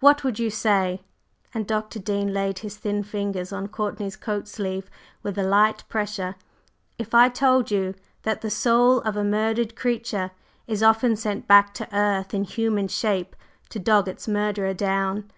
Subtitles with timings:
[0.00, 1.02] What would you say,"
[1.52, 1.98] and Dr.
[1.98, 4.88] Dean laid his thin fingers on Courtney's coat sleeve
[5.22, 6.36] with a light pressure,
[6.96, 7.92] "if I told you
[8.22, 10.30] that the soul of a murdered creature
[10.66, 13.36] is often sent back to earth in human shape
[13.68, 15.30] to dog its murderer down?